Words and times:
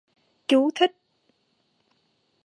Chú 0.47 0.69
thích 0.75 0.93